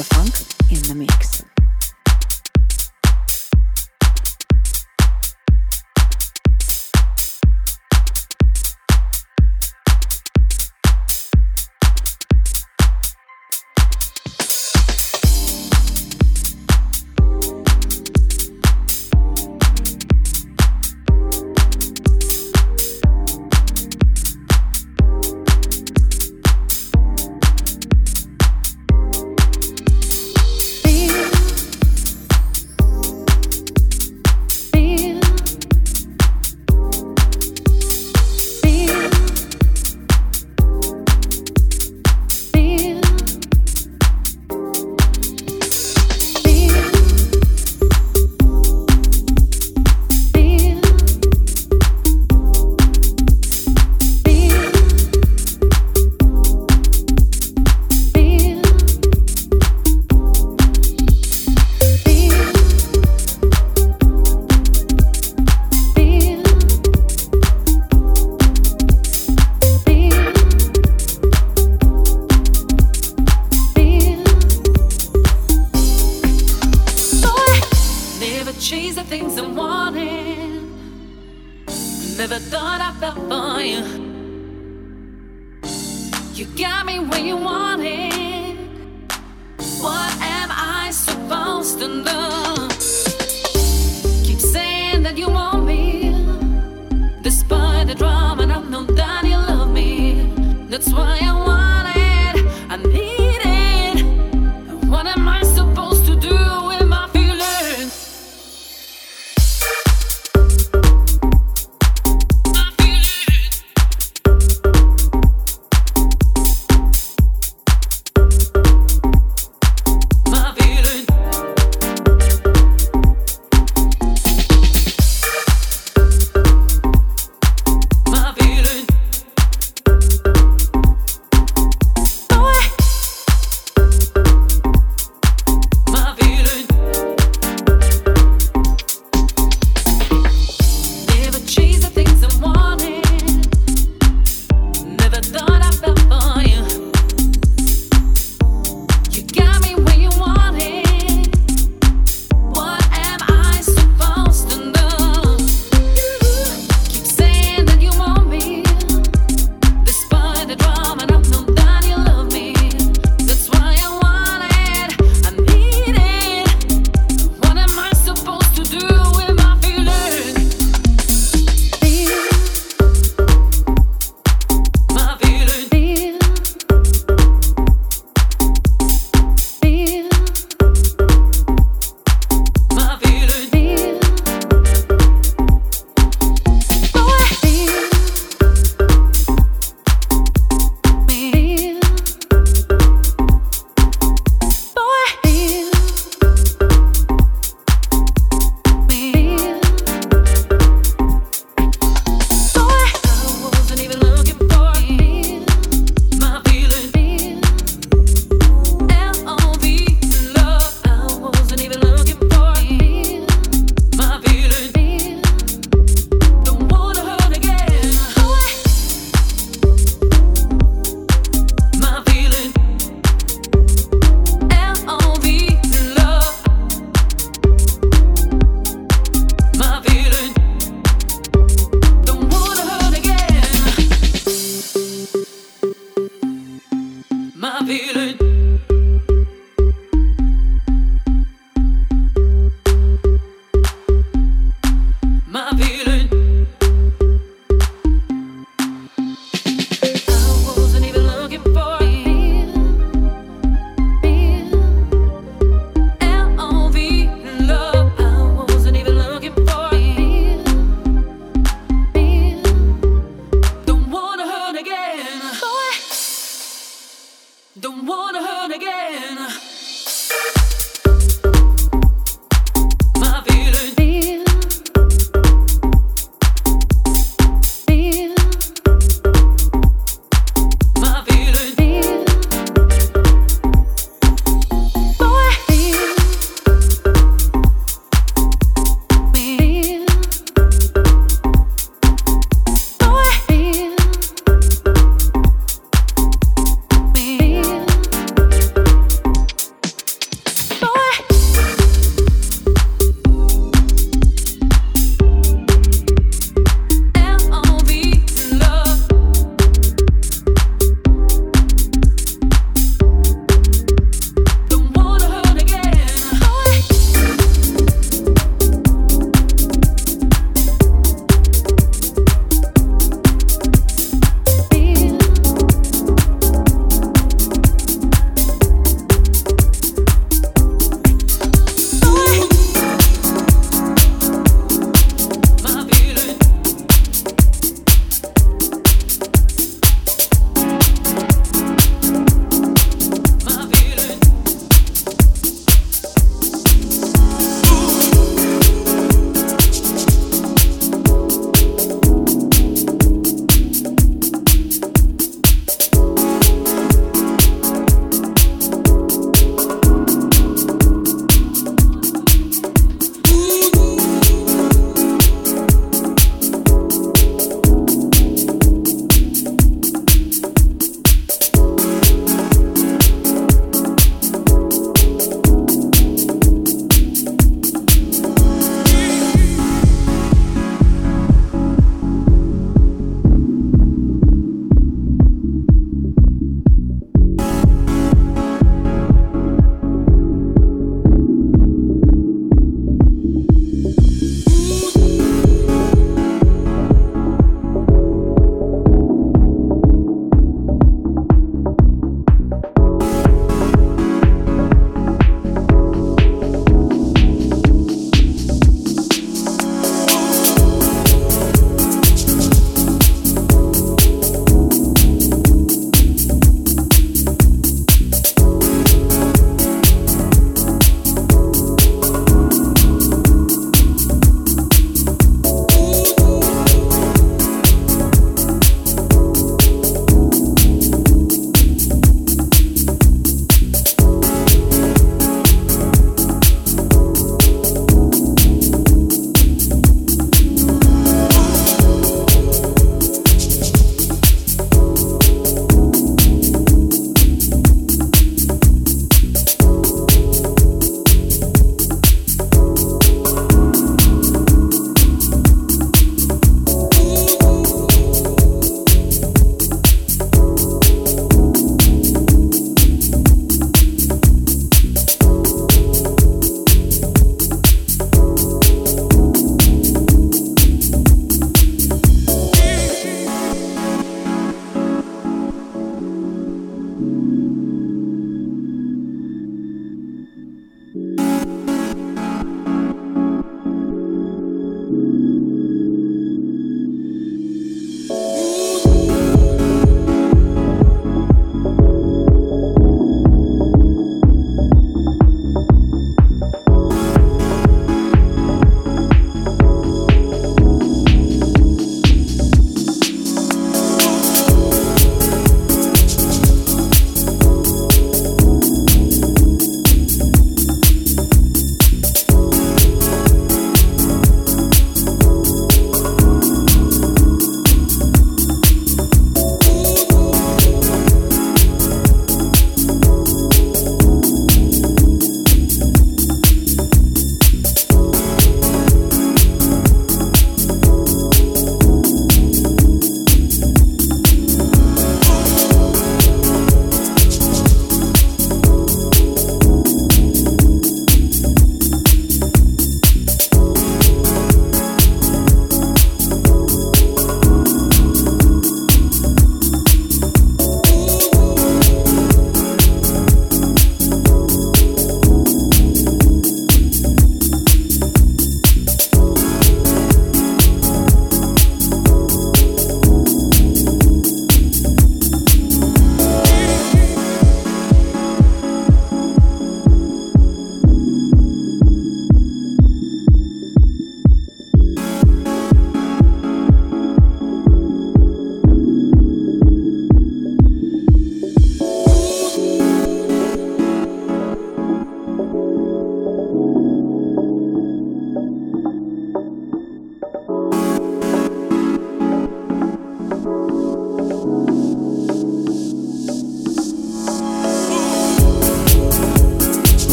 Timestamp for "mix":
0.94-1.49